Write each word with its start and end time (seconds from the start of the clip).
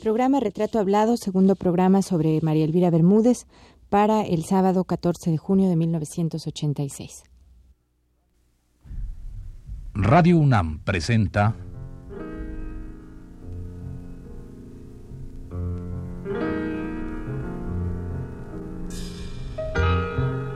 Programa 0.00 0.40
Retrato 0.40 0.78
Hablado, 0.78 1.18
segundo 1.18 1.56
programa 1.56 2.00
sobre 2.00 2.40
María 2.40 2.64
Elvira 2.64 2.88
Bermúdez 2.88 3.46
para 3.90 4.22
el 4.22 4.44
sábado 4.44 4.84
14 4.84 5.30
de 5.30 5.36
junio 5.36 5.68
de 5.68 5.76
1986. 5.76 7.24
Radio 9.92 10.38
UNAM 10.38 10.78
presenta 10.84 11.54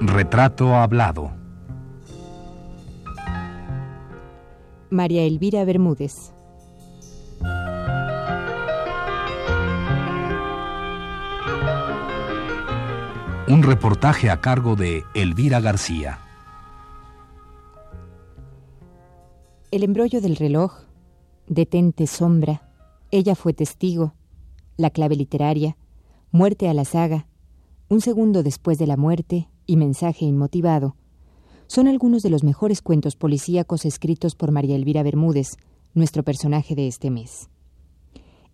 Retrato 0.01 0.75
Hablado. 0.75 1.33
María 4.91 5.25
Elvira 5.25 5.65
Bermúdez. 5.65 6.34
Un 13.47 13.63
reportaje 13.63 14.31
a 14.31 14.41
cargo 14.41 14.75
de 14.75 15.05
Elvira 15.15 15.61
García. 15.61 16.19
El 19.71 19.83
embrollo 19.83 20.23
del 20.23 20.37
reloj, 20.37 20.73
detente 21.47 22.07
sombra, 22.07 22.71
ella 23.11 23.35
fue 23.35 23.53
testigo, 23.53 24.15
la 24.79 24.89
clave 24.89 25.17
literaria, 25.17 25.77
muerte 26.31 26.71
a 26.71 26.75
la 26.75 26.87
saga, 26.87 27.27
un 27.91 28.01
segundo 28.01 28.43
después 28.43 28.79
de 28.79 28.87
la 28.87 28.97
muerte 28.97 29.51
y 29.67 29.77
mensaje 29.77 30.25
inmotivado, 30.25 30.97
son 31.67 31.87
algunos 31.87 32.23
de 32.23 32.31
los 32.31 32.45
mejores 32.45 32.81
cuentos 32.81 33.15
policíacos 33.15 33.85
escritos 33.85 34.37
por 34.37 34.53
María 34.53 34.75
Elvira 34.75 35.03
Bermúdez, 35.03 35.59
nuestro 35.93 36.23
personaje 36.23 36.75
de 36.75 36.89
este 36.89 37.11
mes. 37.11 37.51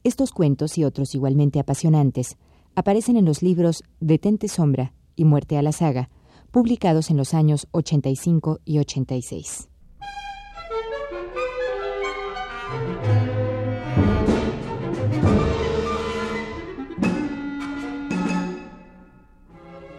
Estos 0.02 0.32
cuentos 0.32 0.78
y 0.78 0.84
otros 0.84 1.14
igualmente 1.14 1.60
apasionantes 1.60 2.38
aparecen 2.74 3.16
en 3.16 3.24
los 3.24 3.42
libros 3.42 3.82
Detente 4.00 4.48
Sombra 4.48 4.92
y 5.16 5.24
Muerte 5.24 5.58
a 5.58 5.62
la 5.62 5.72
Saga, 5.72 6.08
publicados 6.50 7.10
en 7.10 7.16
los 7.16 7.34
años 7.34 7.68
85 7.72 8.60
y 8.64 8.78
86. 8.78 9.68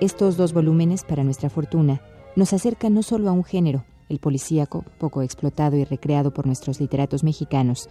Estos 0.01 0.35
dos 0.35 0.51
volúmenes, 0.51 1.03
para 1.03 1.23
nuestra 1.23 1.51
fortuna, 1.51 2.01
nos 2.35 2.53
acercan 2.53 2.95
no 2.95 3.03
solo 3.03 3.29
a 3.29 3.33
un 3.33 3.43
género, 3.43 3.85
el 4.09 4.17
policíaco, 4.17 4.83
poco 4.97 5.21
explotado 5.21 5.77
y 5.77 5.83
recreado 5.83 6.33
por 6.33 6.47
nuestros 6.47 6.79
literatos 6.79 7.23
mexicanos, 7.23 7.87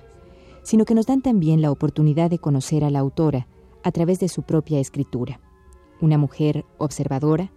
sino 0.65 0.85
que 0.85 0.95
nos 0.95 1.07
dan 1.07 1.23
también 1.23 1.63
la 1.63 1.71
oportunidad 1.71 2.29
de 2.29 2.39
conocer 2.39 2.83
a 2.85 2.91
la 2.91 2.99
autora, 2.99 3.47
a 3.83 3.93
través 3.93 4.21
de 4.21 4.29
su 4.29 4.43
propia 4.43 4.79
escritura. 4.79 5.41
Una 6.01 6.19
mujer 6.19 6.65
observadora, 6.79 7.53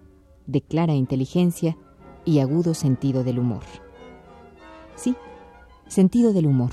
de 0.45 0.61
clara 0.61 0.93
inteligencia 0.93 1.77
y 2.25 2.39
agudo 2.39 2.73
sentido 2.73 3.23
del 3.23 3.39
humor. 3.39 3.63
Sí, 4.95 5.15
sentido 5.87 6.33
del 6.33 6.47
humor, 6.47 6.71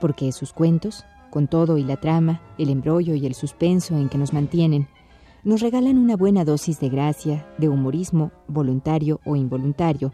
porque 0.00 0.32
sus 0.32 0.52
cuentos, 0.52 1.04
con 1.30 1.46
todo 1.46 1.78
y 1.78 1.84
la 1.84 1.96
trama, 1.96 2.40
el 2.58 2.70
embrollo 2.70 3.14
y 3.14 3.26
el 3.26 3.34
suspenso 3.34 3.96
en 3.96 4.08
que 4.08 4.18
nos 4.18 4.32
mantienen, 4.32 4.88
nos 5.44 5.60
regalan 5.60 5.98
una 5.98 6.16
buena 6.16 6.44
dosis 6.44 6.80
de 6.80 6.88
gracia, 6.88 7.46
de 7.58 7.68
humorismo, 7.68 8.32
voluntario 8.48 9.20
o 9.24 9.36
involuntario, 9.36 10.12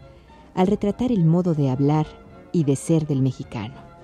al 0.53 0.67
retratar 0.67 1.11
el 1.11 1.25
modo 1.25 1.53
de 1.53 1.69
hablar 1.69 2.05
y 2.51 2.63
de 2.63 2.75
ser 2.75 3.07
del 3.07 3.21
mexicano. 3.21 3.94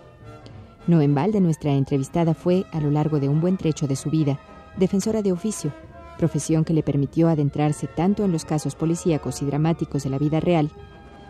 No 0.87 1.01
en 1.01 1.13
balde 1.13 1.39
nuestra 1.41 1.73
entrevistada 1.73 2.33
fue, 2.33 2.65
a 2.71 2.79
lo 2.79 2.89
largo 2.89 3.19
de 3.19 3.29
un 3.29 3.39
buen 3.39 3.57
trecho 3.57 3.87
de 3.87 3.95
su 3.95 4.09
vida, 4.09 4.39
defensora 4.77 5.21
de 5.21 5.31
oficio, 5.31 5.71
profesión 6.17 6.63
que 6.65 6.73
le 6.73 6.83
permitió 6.83 7.29
adentrarse 7.29 7.87
tanto 7.87 8.23
en 8.23 8.31
los 8.31 8.45
casos 8.45 8.75
policíacos 8.75 9.41
y 9.41 9.45
dramáticos 9.45 10.03
de 10.03 10.09
la 10.09 10.17
vida 10.17 10.39
real, 10.39 10.71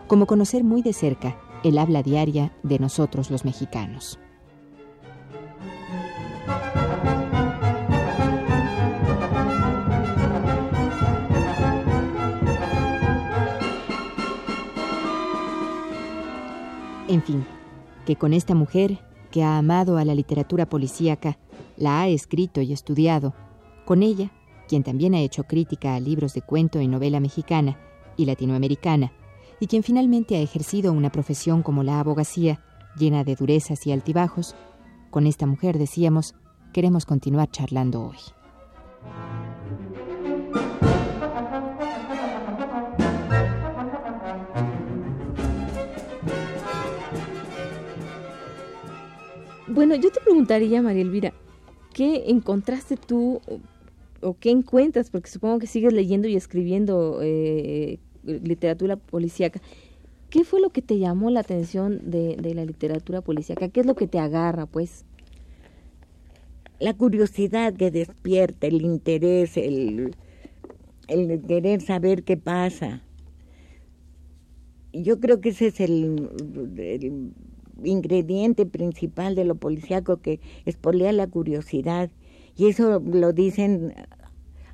como 0.06 0.26
conocer 0.26 0.64
muy 0.64 0.82
de 0.82 0.92
cerca 0.92 1.36
el 1.64 1.78
habla 1.78 2.02
diaria 2.02 2.52
de 2.62 2.78
nosotros 2.78 3.30
los 3.30 3.44
mexicanos. 3.44 4.18
En 17.08 17.22
fin, 17.22 17.44
que 18.06 18.16
con 18.16 18.32
esta 18.32 18.54
mujer, 18.54 18.98
que 19.32 19.42
ha 19.42 19.58
amado 19.58 19.96
a 19.98 20.04
la 20.04 20.14
literatura 20.14 20.68
policíaca, 20.68 21.38
la 21.76 22.02
ha 22.02 22.06
escrito 22.06 22.60
y 22.60 22.72
estudiado. 22.72 23.34
Con 23.84 24.04
ella, 24.04 24.30
quien 24.68 24.84
también 24.84 25.14
ha 25.14 25.20
hecho 25.20 25.42
crítica 25.44 25.96
a 25.96 26.00
libros 26.00 26.34
de 26.34 26.42
cuento 26.42 26.80
y 26.80 26.86
novela 26.86 27.18
mexicana 27.18 27.76
y 28.16 28.26
latinoamericana, 28.26 29.12
y 29.58 29.66
quien 29.66 29.82
finalmente 29.82 30.36
ha 30.36 30.40
ejercido 30.40 30.92
una 30.92 31.10
profesión 31.10 31.64
como 31.64 31.82
la 31.82 31.98
abogacía, 31.98 32.60
llena 32.96 33.24
de 33.24 33.34
durezas 33.34 33.84
y 33.86 33.92
altibajos, 33.92 34.54
con 35.10 35.26
esta 35.26 35.46
mujer, 35.46 35.78
decíamos, 35.78 36.34
queremos 36.72 37.06
continuar 37.06 37.50
charlando 37.50 38.02
hoy. 38.02 38.18
Bueno, 49.74 49.94
yo 49.94 50.10
te 50.12 50.20
preguntaría, 50.20 50.82
María 50.82 51.00
Elvira, 51.00 51.32
¿qué 51.94 52.24
encontraste 52.26 52.98
tú 52.98 53.40
o, 54.20 54.34
qué 54.34 54.50
encuentras? 54.50 55.08
Porque 55.08 55.30
supongo 55.30 55.60
que 55.60 55.66
sigues 55.66 55.94
leyendo 55.94 56.28
y 56.28 56.36
escribiendo 56.36 57.20
eh, 57.22 57.98
literatura 58.22 58.96
policíaca. 58.96 59.62
¿Qué 60.28 60.44
fue 60.44 60.60
lo 60.60 60.68
que 60.70 60.82
te 60.82 60.98
llamó 60.98 61.30
la 61.30 61.40
atención 61.40 62.10
de, 62.10 62.36
la 62.54 62.66
literatura 62.66 63.22
policíaca? 63.22 63.70
¿Qué 63.70 63.80
es 63.80 63.86
lo 63.86 63.94
que 63.94 64.06
te 64.06 64.18
agarra, 64.18 64.66
pues? 64.66 65.06
La 66.78 66.92
curiosidad 66.92 67.72
que 67.72 67.90
despierta, 67.90 68.66
el 68.66 68.82
interés, 68.82 69.56
el, 69.56 70.14
querer 71.48 71.80
saber 71.80 72.24
qué 72.24 72.36
pasa. 72.36 73.02
Yo 74.92 75.18
creo 75.18 75.40
que 75.40 75.48
ese 75.48 75.68
es 75.68 75.80
el 75.80 77.32
ingrediente 77.84 78.66
principal 78.66 79.34
de 79.34 79.44
lo 79.44 79.54
policíaco 79.54 80.18
que 80.18 80.40
espolea 80.64 81.12
la 81.12 81.26
curiosidad. 81.26 82.10
Y 82.56 82.68
eso 82.68 83.00
lo 83.00 83.32
dicen 83.32 83.94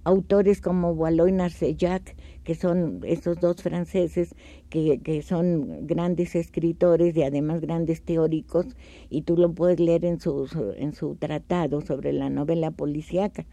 autores 0.09 0.61
como 0.61 0.95
Boileau 0.95 1.29
y 1.29 1.33
Narcejac, 1.33 2.17
que 2.43 2.55
son 2.55 3.01
esos 3.05 3.41
dos 3.41 3.63
franceses 3.63 4.35
que, 4.71 5.01
que, 5.01 5.21
son 5.21 5.87
grandes 5.87 6.35
escritores 6.35 7.15
y 7.15 7.23
además 7.23 7.61
grandes 7.61 8.01
teóricos, 8.01 8.67
y 9.11 9.23
tú 9.23 9.37
lo 9.37 9.53
puedes 9.53 9.79
leer 9.79 10.07
en 10.07 10.19
su, 10.19 10.49
en 10.79 10.95
su 10.95 11.15
tratado 11.17 11.83
sobre 11.83 12.15
la 12.15 12.31
novela 12.31 12.71
policíaca, 12.71 13.45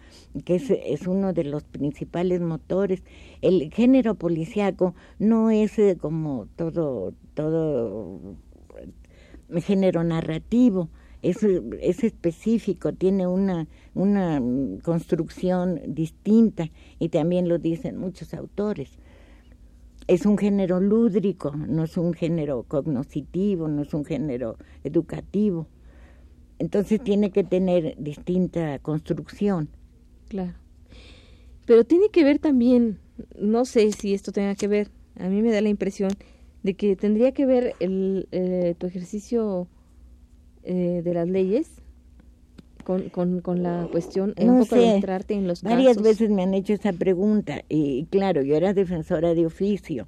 que 0.45 0.55
es, 0.55 0.69
es 0.69 1.07
uno 1.07 1.33
de 1.33 1.43
los 1.43 1.65
principales 1.65 2.39
motores. 2.39 3.03
El 3.41 3.69
género 3.73 4.15
policíaco 4.15 4.95
no 5.19 5.51
es 5.51 5.77
eh, 5.77 5.97
como 5.99 6.47
todo, 6.55 7.13
todo 7.33 8.37
género 9.61 10.03
narrativo, 10.03 10.89
es, 11.21 11.37
es 11.81 12.03
específico, 12.03 12.93
tiene 12.93 13.25
una, 13.27 13.67
una 13.93 14.41
construcción 14.83 15.81
distinta 15.87 16.69
y 16.99 17.09
también 17.09 17.49
lo 17.49 17.57
dicen 17.57 17.97
muchos 17.97 18.33
autores. 18.33 18.99
Es 20.07 20.25
un 20.27 20.37
género 20.37 20.79
lúdrico, 20.79 21.51
no 21.55 21.83
es 21.83 21.97
un 21.97 22.13
género 22.13 22.63
cognoscitivo, 22.63 23.67
no 23.67 23.81
es 23.81 23.93
un 23.93 24.05
género 24.05 24.57
educativo. 24.83 25.67
Entonces 26.59 27.03
tiene 27.03 27.31
que 27.31 27.43
tener 27.43 27.95
distinta 27.97 28.77
construcción. 28.79 29.69
Claro. 30.27 30.53
Pero 31.65 31.83
tiene 31.83 32.09
que 32.09 32.23
ver 32.23 32.37
también, 32.37 32.99
no 33.39 33.65
sé 33.65 33.91
si 33.91 34.13
esto 34.13 34.31
tenga 34.31 34.53
que 34.53 34.67
ver, 34.67 34.89
a 35.17 35.27
mí 35.27 35.41
me 35.41 35.51
da 35.51 35.61
la 35.61 35.69
impresión 35.69 36.11
de 36.65 36.73
que 36.73 36.95
tendría 36.95 37.31
que 37.31 37.45
ver 37.45 37.75
el, 37.79 38.27
eh, 38.31 38.73
tu 38.79 38.87
ejercicio 38.87 39.67
eh, 40.63 41.03
de 41.05 41.13
las 41.13 41.29
leyes 41.29 41.69
con, 42.83 43.09
con, 43.09 43.41
con 43.41 43.61
la 43.61 43.87
cuestión 43.91 44.33
no 44.43 44.53
un 44.53 44.59
poco 44.61 44.75
en 44.75 45.47
los 45.47 45.61
varias 45.61 46.01
veces 46.01 46.31
me 46.31 46.41
han 46.41 46.55
hecho 46.55 46.73
esa 46.73 46.91
pregunta 46.91 47.61
y 47.69 48.05
claro 48.05 48.41
yo 48.41 48.55
era 48.55 48.73
defensora 48.73 49.35
de 49.35 49.45
oficio. 49.45 50.07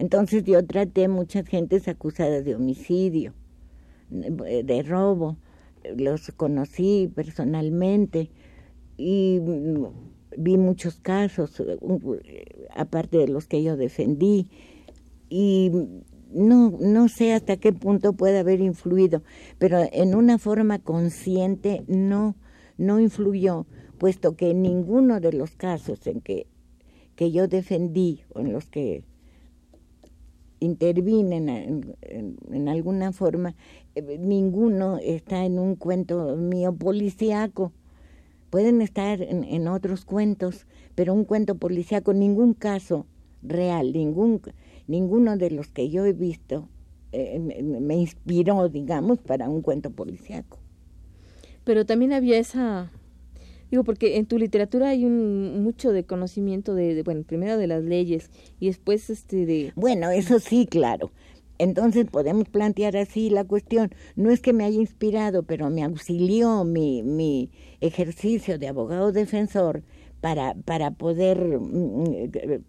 Entonces 0.00 0.42
yo 0.42 0.66
traté 0.66 1.06
muchas 1.06 1.46
gentes 1.46 1.86
acusadas 1.86 2.44
de 2.44 2.56
homicidio 2.56 3.32
de 4.10 4.82
robo. 4.82 5.36
Los 5.96 6.32
conocí 6.36 7.08
personalmente 7.14 8.30
y 8.96 9.40
vi 10.36 10.56
muchos 10.56 10.98
casos 10.98 11.62
aparte 12.74 13.18
de 13.18 13.28
los 13.28 13.46
que 13.46 13.62
yo 13.62 13.76
defendí 13.76 14.48
y 15.28 15.70
no, 16.32 16.70
no 16.80 17.08
sé 17.08 17.32
hasta 17.32 17.56
qué 17.56 17.72
punto 17.72 18.12
puede 18.12 18.38
haber 18.38 18.60
influido, 18.60 19.22
pero 19.58 19.78
en 19.92 20.14
una 20.14 20.38
forma 20.38 20.78
consciente 20.78 21.84
no, 21.86 22.36
no 22.76 23.00
influyó, 23.00 23.66
puesto 23.98 24.36
que 24.36 24.50
en 24.50 24.62
ninguno 24.62 25.20
de 25.20 25.32
los 25.32 25.52
casos 25.56 26.06
en 26.06 26.20
que, 26.20 26.46
que 27.16 27.32
yo 27.32 27.48
defendí 27.48 28.22
o 28.34 28.40
en 28.40 28.52
los 28.52 28.66
que 28.66 29.02
intervinen 30.60 31.48
en, 31.48 32.68
alguna 32.68 33.12
forma, 33.12 33.54
eh, 33.94 34.18
ninguno 34.18 34.98
está 34.98 35.44
en 35.44 35.58
un 35.58 35.76
cuento 35.76 36.36
mío 36.36 36.74
policíaco. 36.74 37.72
Pueden 38.50 38.80
estar 38.80 39.20
en, 39.20 39.68
otros 39.68 40.04
cuentos, 40.04 40.66
pero 40.94 41.12
un 41.12 41.24
cuento 41.24 41.56
policíaco, 41.56 42.14
ningún 42.14 42.54
caso 42.54 43.06
real, 43.42 43.92
ningún, 43.92 44.40
ninguno 44.88 45.36
de 45.36 45.50
los 45.50 45.68
que 45.68 45.88
yo 45.90 46.04
he 46.04 46.12
visto 46.12 46.68
eh, 47.12 47.38
me, 47.38 47.96
inspiró, 47.96 48.68
digamos, 48.68 49.18
para 49.18 49.48
un 49.48 49.62
cuento 49.62 49.90
policíaco. 49.90 50.58
Pero 51.64 51.86
también 51.86 52.12
había 52.12 52.38
esa 52.38 52.90
Digo, 53.70 53.84
porque 53.84 54.16
en 54.16 54.24
tu 54.24 54.38
literatura 54.38 54.88
hay 54.88 55.04
un 55.04 55.62
mucho 55.62 55.92
de 55.92 56.04
conocimiento 56.04 56.74
de, 56.74 57.02
bueno, 57.02 57.22
primero 57.22 57.58
de 57.58 57.66
las 57.66 57.84
leyes 57.84 58.30
y 58.58 58.68
después 58.68 59.10
este 59.10 59.44
de... 59.44 59.72
Bueno, 59.76 60.10
eso 60.10 60.38
sí, 60.38 60.66
claro. 60.66 61.10
Entonces 61.58 62.06
podemos 62.10 62.48
plantear 62.48 62.96
así 62.96 63.28
la 63.28 63.44
cuestión. 63.44 63.90
No 64.16 64.30
es 64.30 64.40
que 64.40 64.54
me 64.54 64.64
haya 64.64 64.80
inspirado, 64.80 65.42
pero 65.42 65.68
me 65.68 65.82
auxilió 65.82 66.64
mi, 66.64 67.02
mi 67.02 67.50
ejercicio 67.82 68.58
de 68.58 68.68
abogado 68.68 69.12
defensor 69.12 69.82
para, 70.22 70.54
para 70.54 70.92
poder 70.92 71.58
mm, 71.58 72.04
mm, 72.04 72.64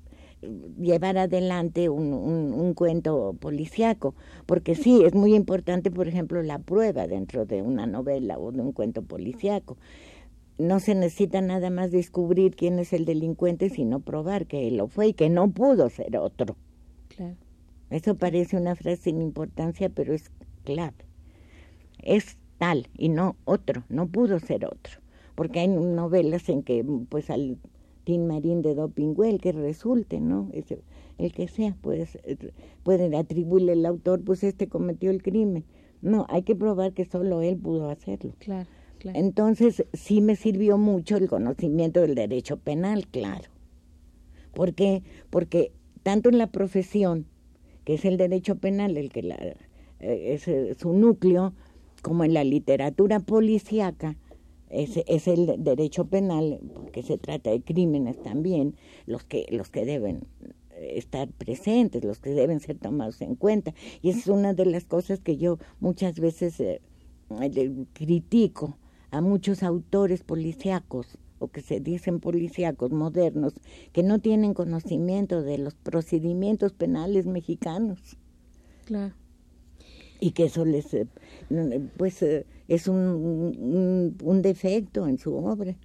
llevar 0.80 1.18
adelante 1.18 1.90
un, 1.90 2.14
un, 2.14 2.54
un, 2.54 2.74
cuento 2.74 3.36
policíaco, 3.40 4.16
porque 4.46 4.76
sí, 4.76 5.04
es 5.04 5.14
muy 5.14 5.36
importante, 5.36 5.92
por 5.92 6.08
ejemplo, 6.08 6.42
la 6.42 6.60
prueba 6.60 7.08
dentro 7.08 7.46
de 7.46 7.62
una 7.62 7.86
novela 7.86 8.38
o 8.38 8.52
de 8.52 8.62
un 8.62 8.72
cuento 8.72 9.02
policíaco 9.02 9.78
no 10.60 10.80
se 10.82 10.94
necesita 10.94 11.42
nada 11.42 11.70
más 11.70 11.90
descubrir 11.90 12.56
quién 12.56 12.78
es 12.80 12.92
el 12.94 13.06
delincuente, 13.06 13.70
sino 13.70 14.02
probar 14.02 14.46
que 14.46 14.68
él 14.68 14.78
lo 14.78 14.88
fue 14.88 15.08
y 15.08 15.14
que 15.14 15.30
no 15.30 15.50
pudo 15.50 15.90
ser 15.90 16.18
otro. 16.18 16.58
Claro. 17.16 17.38
Eso 17.90 18.16
parece 18.16 18.58
una 18.58 18.76
frase 18.76 19.04
sin 19.04 19.22
importancia, 19.22 19.90
pero 19.90 20.14
es 20.14 20.30
clave. 20.66 21.06
Es 22.04 22.38
tal 22.58 22.90
y 22.98 23.10
no 23.10 23.38
otro, 23.46 23.84
no 23.90 24.08
pudo 24.08 24.40
ser 24.40 24.66
otro. 24.66 25.00
Porque 25.34 25.62
hay 25.62 25.70
novelas 25.70 26.50
en 26.50 26.62
que, 26.62 26.86
pues, 27.08 27.30
al 27.30 27.58
Tim 28.10 28.26
Marín 28.26 28.64
de 28.64 28.74
Dopingüe, 28.74 29.38
que 29.38 29.52
resulte, 29.52 30.20
¿no? 30.20 30.50
el 31.20 31.32
que 31.32 31.48
sea, 31.48 31.78
pues, 31.80 32.18
pueden 32.82 33.14
atribuirle 33.14 33.74
al 33.74 33.86
autor, 33.86 34.24
pues, 34.24 34.44
este 34.44 34.68
cometió 34.68 35.12
el 35.12 35.22
crimen. 35.22 35.64
No, 36.02 36.26
hay 36.28 36.42
que 36.42 36.56
probar 36.56 36.94
que 36.94 37.06
solo 37.06 37.44
él 37.44 37.56
pudo 37.58 37.88
hacerlo. 37.88 38.34
Claro. 38.40 38.68
Entonces, 39.04 39.86
sí 39.94 40.22
me 40.22 40.36
sirvió 40.36 40.80
mucho 40.80 41.18
el 41.18 41.30
conocimiento 41.30 42.02
del 42.02 42.16
derecho 42.16 42.58
penal, 42.58 43.06
claro. 43.06 43.48
¿Por 44.56 44.74
qué? 44.74 45.04
Porque 45.30 45.72
tanto 46.02 46.30
en 46.30 46.40
la 46.40 46.48
profesión, 46.48 47.28
que 47.84 47.94
es 47.94 48.06
el 48.06 48.18
derecho 48.18 48.56
penal, 48.56 48.98
el 48.98 49.12
que 49.12 49.22
la, 49.22 49.36
eh, 49.36 49.56
es 50.00 50.48
eh, 50.48 50.74
su 50.74 50.94
núcleo, 50.94 51.54
como 52.02 52.24
en 52.24 52.34
la 52.34 52.44
literatura 52.44 53.20
policíaca, 53.20 54.16
es, 54.70 54.98
es, 55.08 55.28
el 55.28 55.64
derecho 55.64 56.06
penal, 56.06 56.60
porque 56.74 57.04
se 57.04 57.18
trata 57.18 57.50
de 57.50 57.62
crímenes 57.62 58.22
también, 58.22 58.76
los 59.06 59.24
que, 59.24 59.48
los 59.52 59.70
que 59.70 59.86
deben 59.86 60.28
estar 60.80 61.30
presentes, 61.30 62.04
los 62.04 62.20
que 62.20 62.32
deben 62.32 62.60
ser 62.60 62.78
tomados 62.78 63.22
en 63.22 63.36
cuenta. 63.36 63.74
Y 64.02 64.10
es 64.10 64.28
una 64.28 64.54
de 64.54 64.66
las 64.66 64.86
cosas 64.86 65.20
que 65.20 65.38
yo 65.38 65.58
muchas 65.80 66.20
veces 66.20 66.60
eh, 66.60 66.82
critico 67.94 68.78
a 69.12 69.22
muchos 69.22 69.64
autores 69.64 70.24
policíacos 70.24 71.18
o 71.40 71.48
que 71.48 71.62
se 71.62 71.80
dicen 71.80 72.20
policíacos 72.20 72.92
modernos 72.92 73.54
que 73.94 74.04
no 74.04 74.20
tienen 74.20 74.54
conocimiento 74.54 75.42
de 75.42 75.58
los 75.58 75.74
procedimientos 75.74 76.74
penales 76.74 77.26
mexicanos. 77.26 78.18
Claro. 78.86 79.14
Y 80.20 80.32
que 80.32 80.46
eso 80.46 80.66
les, 80.66 80.94
eh, 80.94 81.08
pues, 81.98 82.22
eh, 82.24 82.46
es 82.70 82.88
un, 82.88 84.42
defecto 84.44 85.08
en 85.08 85.18
su 85.18 85.36
obra. 85.36 85.76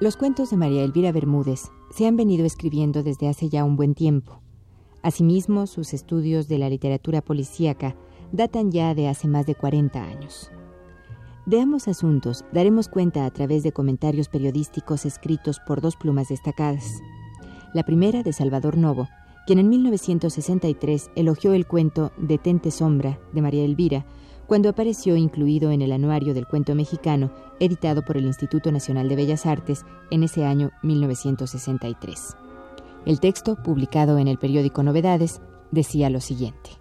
Los 0.00 0.16
cuentos 0.16 0.50
de 0.50 0.56
María 0.56 0.82
Elvira 0.82 1.12
Bermúdez 1.12 1.70
se 1.90 2.06
han 2.06 2.16
venido 2.16 2.44
escribiendo 2.44 3.02
desde 3.02 3.28
hace 3.28 3.48
ya 3.48 3.64
un 3.64 3.76
buen 3.76 3.94
tiempo. 3.94 4.40
Asimismo, 5.02 5.66
sus 5.66 5.94
estudios 5.94 6.46
de 6.48 6.58
la 6.58 6.68
literatura 6.68 7.22
policíaca 7.22 7.96
datan 8.32 8.70
ya 8.70 8.94
de 8.94 9.08
hace 9.08 9.28
más 9.28 9.46
de 9.46 9.54
40 9.54 10.02
años. 10.02 10.50
De 11.46 11.60
ambos 11.60 11.88
asuntos 11.88 12.44
daremos 12.52 12.88
cuenta 12.88 13.24
a 13.24 13.30
través 13.30 13.62
de 13.62 13.72
comentarios 13.72 14.28
periodísticos 14.28 15.06
escritos 15.06 15.60
por 15.66 15.80
dos 15.80 15.96
plumas 15.96 16.28
destacadas. 16.28 17.00
La 17.74 17.84
primera 17.84 18.22
de 18.22 18.32
Salvador 18.32 18.76
Novo, 18.76 19.08
quien 19.46 19.58
en 19.58 19.68
1963 19.68 21.10
elogió 21.16 21.54
el 21.54 21.66
cuento 21.66 22.12
Detente 22.18 22.70
Sombra 22.70 23.18
de 23.32 23.42
María 23.42 23.64
Elvira 23.64 24.04
cuando 24.46 24.68
apareció 24.68 25.16
incluido 25.16 25.70
en 25.70 25.80
el 25.80 25.92
Anuario 25.92 26.34
del 26.34 26.48
Cuento 26.48 26.74
Mexicano, 26.74 27.30
editado 27.60 28.04
por 28.04 28.16
el 28.16 28.24
Instituto 28.24 28.72
Nacional 28.72 29.08
de 29.08 29.14
Bellas 29.14 29.46
Artes 29.46 29.84
en 30.10 30.24
ese 30.24 30.44
año 30.44 30.72
1963. 30.82 32.36
El 33.06 33.20
texto, 33.20 33.62
publicado 33.62 34.18
en 34.18 34.26
el 34.26 34.38
periódico 34.38 34.82
Novedades, 34.82 35.40
decía 35.70 36.10
lo 36.10 36.20
siguiente. 36.20 36.79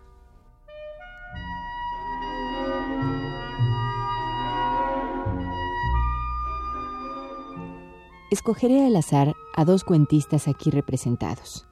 Escogeré 8.32 8.86
al 8.86 8.96
azar 8.96 9.36
a 9.56 9.66
dos 9.66 9.84
cuentistas 9.84 10.48
aquí 10.48 10.70
representados, 10.70 11.68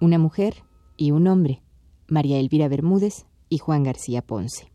una 0.00 0.18
mujer 0.18 0.64
y 0.96 1.12
un 1.12 1.26
hombre, 1.28 1.62
María 2.08 2.38
Elvira 2.38 2.68
Bermúdez 2.68 3.26
y 3.48 3.58
Juan 3.58 3.82
García 3.84 4.22
Ponce 4.22 4.74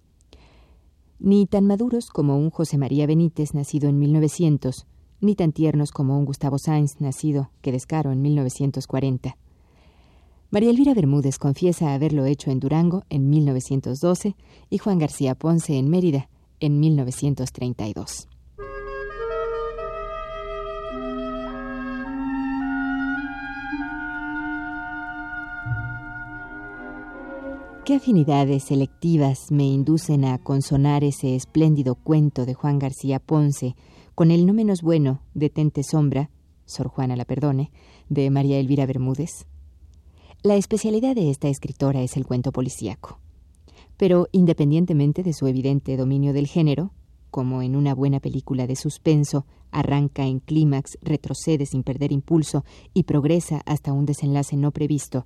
ni 1.20 1.46
tan 1.46 1.66
maduros 1.68 2.10
como 2.10 2.38
un 2.38 2.50
José 2.50 2.78
María 2.78 3.06
Benítez 3.06 3.54
nacido 3.54 3.90
en 3.90 4.00
1900, 4.00 4.88
ni 5.20 5.36
tan 5.36 5.52
tiernos 5.52 5.92
como 5.92 6.18
un 6.18 6.26
Gustavo 6.26 6.58
Sainz 6.58 7.02
nacido, 7.02 7.52
que 7.62 7.74
descaro, 7.74 8.12
en 8.12 8.22
1940. 8.22 9.38
María 10.50 10.70
Elvira 10.72 10.94
Bermúdez 10.94 11.38
confiesa 11.38 11.94
haberlo 11.94 12.26
hecho 12.26 12.50
en 12.52 12.60
Durango 12.60 13.04
en 13.10 13.30
1912 13.30 14.36
y 14.70 14.78
Juan 14.78 14.98
García 14.98 15.36
Ponce 15.36 15.78
en 15.78 15.90
Mérida 15.90 16.30
en 16.60 16.80
1932. 16.80 18.29
¿Qué 27.90 27.96
afinidades 27.96 28.66
selectivas 28.66 29.52
me 29.52 29.66
inducen 29.66 30.24
a 30.24 30.38
consonar 30.38 31.04
ese 31.04 31.36
espléndido 31.36 31.96
cuento 31.96 32.46
de 32.46 32.54
Juan 32.54 32.78
García 32.78 33.18
Ponce 33.18 33.76
con 34.14 34.30
el 34.30 34.46
no 34.46 34.54
menos 34.54 34.84
bueno 34.84 35.24
de 35.34 35.50
Tente 35.50 35.82
Sombra, 35.82 36.30
Sor 36.66 36.88
Juana 36.88 37.16
la 37.16 37.26
perdone, 37.26 37.72
de 38.08 38.30
María 38.30 38.60
Elvira 38.60 38.86
Bermúdez? 38.86 39.48
La 40.44 40.56
especialidad 40.56 41.16
de 41.16 41.32
esta 41.32 41.48
escritora 41.48 42.04
es 42.04 42.16
el 42.16 42.28
cuento 42.28 42.52
policíaco. 42.52 43.18
Pero 43.98 44.28
independientemente 44.32 45.24
de 45.24 45.34
su 45.34 45.48
evidente 45.48 45.98
dominio 45.98 46.32
del 46.32 46.46
género, 46.46 46.92
como 47.32 47.64
en 47.64 47.76
una 47.76 47.96
buena 47.96 48.20
película 48.20 48.68
de 48.68 48.76
suspenso, 48.76 49.48
arranca 49.72 50.28
en 50.28 50.42
clímax, 50.42 51.00
retrocede 51.02 51.66
sin 51.66 51.82
perder 51.82 52.12
impulso 52.12 52.64
y 52.94 53.06
progresa 53.06 53.64
hasta 53.66 53.94
un 53.94 54.06
desenlace 54.06 54.58
no 54.58 54.70
previsto, 54.70 55.26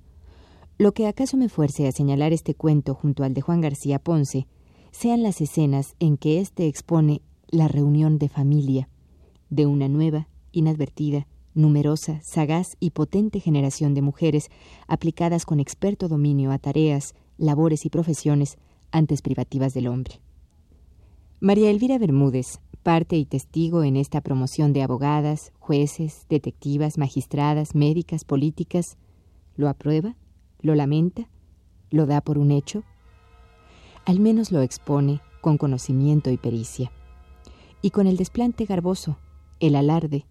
lo 0.76 0.92
que 0.92 1.06
acaso 1.06 1.36
me 1.36 1.48
fuerce 1.48 1.86
a 1.86 1.92
señalar 1.92 2.32
este 2.32 2.54
cuento 2.54 2.94
junto 2.94 3.22
al 3.22 3.34
de 3.34 3.40
Juan 3.40 3.60
García 3.60 3.98
Ponce 3.98 4.46
sean 4.90 5.22
las 5.22 5.40
escenas 5.40 5.94
en 6.00 6.16
que 6.16 6.40
éste 6.40 6.66
expone 6.66 7.22
la 7.48 7.68
reunión 7.68 8.18
de 8.18 8.28
familia 8.28 8.88
de 9.50 9.66
una 9.66 9.88
nueva, 9.88 10.28
inadvertida, 10.52 11.26
numerosa, 11.54 12.20
sagaz 12.22 12.76
y 12.80 12.90
potente 12.90 13.38
generación 13.38 13.94
de 13.94 14.02
mujeres 14.02 14.50
aplicadas 14.88 15.46
con 15.46 15.60
experto 15.60 16.08
dominio 16.08 16.50
a 16.50 16.58
tareas, 16.58 17.14
labores 17.38 17.84
y 17.84 17.90
profesiones 17.90 18.58
antes 18.90 19.22
privativas 19.22 19.74
del 19.74 19.86
hombre. 19.86 20.20
María 21.40 21.70
Elvira 21.70 21.98
Bermúdez, 21.98 22.60
parte 22.82 23.16
y 23.16 23.24
testigo 23.24 23.84
en 23.84 23.96
esta 23.96 24.20
promoción 24.20 24.72
de 24.72 24.82
abogadas, 24.82 25.52
jueces, 25.58 26.26
detectivas, 26.28 26.98
magistradas, 26.98 27.74
médicas, 27.74 28.24
políticas, 28.24 28.96
¿lo 29.56 29.68
aprueba? 29.68 30.16
¿Lo 30.64 30.74
lamenta? 30.74 31.28
¿Lo 31.90 32.06
da 32.06 32.22
por 32.22 32.38
un 32.38 32.50
hecho? 32.50 32.84
Al 34.06 34.18
menos 34.18 34.50
lo 34.50 34.62
expone 34.62 35.20
con 35.42 35.58
conocimiento 35.58 36.30
y 36.30 36.38
pericia. 36.38 36.90
y 37.82 37.90
con 37.90 38.06
el 38.06 38.16
desplante 38.16 38.64
garboso, 38.64 39.18
el 39.60 39.76
alarde, 39.76 40.24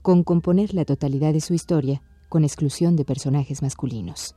con 0.00 0.24
componer 0.24 0.72
la 0.72 0.86
totalidad 0.86 1.34
de 1.34 1.42
su 1.42 1.52
historia, 1.52 2.02
con 2.30 2.44
exclusión 2.44 2.96
de 2.96 3.04
personajes 3.04 3.60
masculinos. 3.60 4.34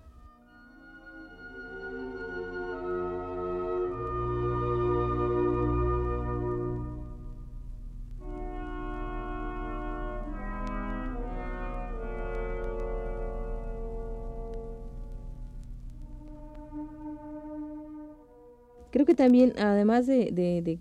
Creo 18.91 19.05
que 19.05 19.15
también, 19.15 19.53
además 19.57 20.07
de, 20.07 20.79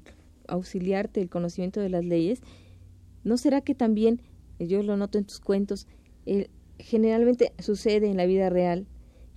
auxiliarte 0.48 1.20
el 1.20 1.28
conocimiento 1.28 1.80
de 1.80 1.88
las 1.88 2.04
leyes, 2.04 2.40
¿no 3.24 3.36
será 3.36 3.60
que 3.60 3.74
también, 3.74 4.20
yo 4.58 4.82
lo 4.82 4.96
noto 4.96 5.18
en 5.18 5.24
tus 5.24 5.40
cuentos, 5.40 5.86
generalmente 6.78 7.52
sucede 7.58 8.08
en 8.08 8.16
la 8.16 8.26
vida 8.26 8.50
real 8.50 8.86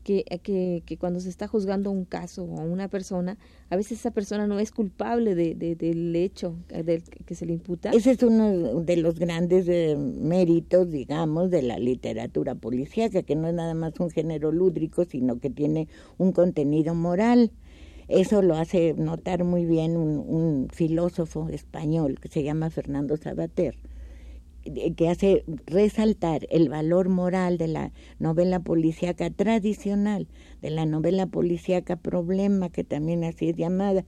que, 0.03 0.97
cuando 0.99 1.19
se 1.19 1.29
está 1.29 1.47
juzgando 1.47 1.91
un 1.91 2.05
caso 2.05 2.43
o 2.43 2.61
una 2.61 2.87
persona, 2.87 3.37
a 3.69 3.75
veces 3.75 3.99
esa 3.99 4.11
persona 4.11 4.47
no 4.47 4.59
es 4.59 4.71
culpable 4.71 5.35
de, 5.35 5.55
del 5.55 6.15
hecho 6.15 6.55
del 6.69 7.03
que 7.03 7.35
se 7.35 7.45
le 7.45 7.53
imputa. 7.53 7.91
Ese 7.91 8.11
es 8.11 8.23
uno 8.23 8.81
de 8.81 8.97
los 8.97 9.19
grandes 9.19 9.67
eh, 9.67 9.95
méritos, 9.97 10.89
digamos, 10.89 11.51
de 11.51 11.61
la 11.61 11.77
literatura 11.77 12.55
policíaca, 12.55 13.23
que 13.23 13.35
no 13.35 13.47
es 13.47 13.53
nada 13.53 13.73
más 13.73 13.99
un 13.99 14.09
género 14.09 14.51
lúdrico, 14.51 15.05
sino 15.05 15.39
que 15.39 15.49
tiene 15.49 15.87
un 16.17 16.31
contenido 16.31 16.95
moral. 16.95 17.51
Eso 18.09 18.41
lo 18.41 18.55
hace 18.55 18.95
notar 18.95 19.43
muy 19.43 19.65
bien 19.65 19.95
un, 19.95 20.67
filósofo 20.73 21.47
español 21.49 22.19
que 22.19 22.27
se 22.27 22.41
llama 22.41 22.71
Fernando 22.71 23.17
Sabater, 23.17 23.77
que 24.97 25.09
hace 25.09 25.43
resaltar 25.67 26.47
el 26.49 26.69
valor 26.69 27.09
moral 27.09 27.59
de 27.59 27.67
la 27.67 27.91
novela 28.17 28.61
policíaca 28.61 29.29
tradicional, 29.29 30.27
de 30.59 30.71
la 30.71 30.87
novela 30.87 31.27
policíaca 31.27 31.97
problema, 31.97 32.69
que 32.69 32.83
también 32.83 33.23
así 33.23 33.49
es 33.49 33.55
llamada, 33.55 34.05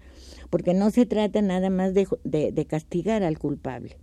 porque 0.50 0.74
no 0.74 0.90
se 0.90 1.06
trata 1.06 1.44
nada 1.44 1.70
más 1.70 1.94
de, 1.94 2.08
de 2.24 2.66
castigar 2.66 3.22
al 3.22 3.38
culpable. 3.38 3.98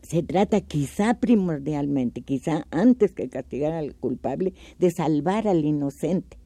Se 0.00 0.22
trata 0.22 0.62
quizá 0.62 1.20
primordialmente, 1.20 2.22
quizá 2.22 2.66
antes 2.70 3.12
que 3.12 3.28
castigar 3.28 3.74
al 3.74 3.94
culpable, 3.94 4.54
de 4.78 4.90
salvar 4.90 5.46
al 5.46 5.66
inocente 5.66 6.41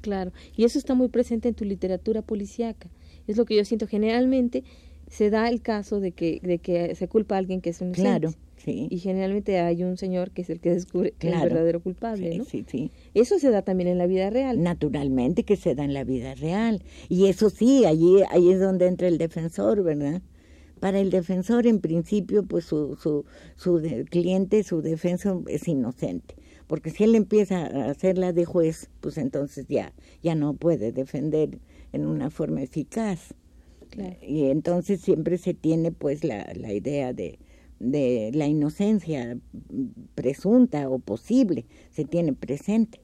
Claro, 0.00 0.32
y 0.56 0.64
eso 0.64 0.78
está 0.78 0.94
muy 0.94 1.08
presente 1.08 1.48
en 1.48 1.54
tu 1.54 1.64
literatura 1.64 2.22
policíaca. 2.22 2.88
Es 3.26 3.36
lo 3.36 3.44
que 3.44 3.56
yo 3.56 3.64
siento. 3.64 3.86
Generalmente 3.86 4.64
se 5.08 5.30
da 5.30 5.48
el 5.48 5.60
caso 5.60 6.00
de 6.00 6.12
que, 6.12 6.40
de 6.42 6.58
que 6.58 6.94
se 6.94 7.08
culpa 7.08 7.34
a 7.34 7.38
alguien 7.38 7.60
que 7.60 7.70
es 7.70 7.80
un 7.80 7.92
Claro, 7.92 8.32
sí. 8.56 8.86
Y 8.90 8.98
generalmente 8.98 9.58
hay 9.58 9.82
un 9.82 9.96
señor 9.96 10.30
que 10.30 10.42
es 10.42 10.50
el 10.50 10.60
que 10.60 10.70
descubre 10.70 11.14
es 11.18 11.32
el 11.32 11.40
verdadero 11.40 11.80
culpable, 11.80 12.36
¿no? 12.38 12.44
Sí, 12.44 12.64
sí. 12.66 12.90
Eso 13.14 13.38
se 13.38 13.50
da 13.50 13.62
también 13.62 13.88
en 13.88 13.98
la 13.98 14.06
vida 14.06 14.30
real. 14.30 14.62
Naturalmente 14.62 15.42
que 15.42 15.56
se 15.56 15.74
da 15.74 15.84
en 15.84 15.94
la 15.94 16.04
vida 16.04 16.34
real. 16.34 16.82
Y 17.08 17.26
eso 17.26 17.50
sí, 17.50 17.84
allí, 17.84 18.22
allí 18.30 18.52
es 18.52 18.60
donde 18.60 18.86
entra 18.86 19.08
el 19.08 19.18
defensor, 19.18 19.82
¿verdad? 19.82 20.22
Para 20.78 21.00
el 21.00 21.10
defensor, 21.10 21.66
en 21.66 21.80
principio, 21.80 22.44
pues 22.44 22.64
su, 22.64 22.96
su, 22.96 23.26
su 23.56 23.82
cliente, 24.08 24.62
su 24.62 24.80
defensor 24.80 25.42
es 25.48 25.68
inocente 25.68 26.36
porque 26.70 26.90
si 26.90 27.02
él 27.02 27.16
empieza 27.16 27.66
a 27.66 27.90
hacerla 27.90 28.32
de 28.32 28.44
juez, 28.44 28.90
pues 29.00 29.18
entonces 29.18 29.66
ya, 29.66 29.92
ya 30.22 30.36
no 30.36 30.54
puede 30.54 30.92
defender 30.92 31.58
en 31.92 32.06
una 32.06 32.30
forma 32.30 32.62
eficaz. 32.62 33.34
Y 34.22 34.44
entonces 34.44 35.00
siempre 35.00 35.36
se 35.36 35.52
tiene 35.52 35.90
pues 35.90 36.22
la, 36.22 36.48
la 36.54 36.72
idea 36.72 37.12
de, 37.12 37.40
de 37.80 38.30
la 38.34 38.46
inocencia 38.46 39.36
presunta 40.14 40.88
o 40.88 41.00
posible, 41.00 41.66
se 41.90 42.04
tiene 42.04 42.34
presente. 42.34 43.00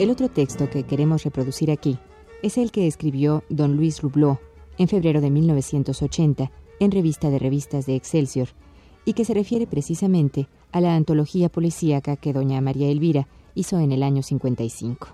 El 0.00 0.08
otro 0.08 0.30
texto 0.30 0.70
que 0.70 0.84
queremos 0.84 1.24
reproducir 1.24 1.70
aquí 1.70 1.98
es 2.42 2.56
el 2.56 2.72
que 2.72 2.86
escribió 2.86 3.44
don 3.50 3.76
Luis 3.76 4.00
Rubló 4.00 4.40
en 4.78 4.88
febrero 4.88 5.20
de 5.20 5.28
1980 5.28 6.50
en 6.80 6.90
Revista 6.90 7.28
de 7.28 7.38
Revistas 7.38 7.84
de 7.84 7.96
Excelsior 7.96 8.48
y 9.04 9.12
que 9.12 9.26
se 9.26 9.34
refiere 9.34 9.66
precisamente 9.66 10.48
a 10.72 10.80
la 10.80 10.96
antología 10.96 11.50
policíaca 11.50 12.16
que 12.16 12.32
doña 12.32 12.62
María 12.62 12.88
Elvira 12.88 13.28
hizo 13.54 13.78
en 13.78 13.92
el 13.92 14.02
año 14.02 14.22
55. 14.22 15.08